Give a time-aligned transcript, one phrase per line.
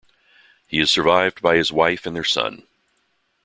[0.65, 2.63] He is survived by his wife and their son.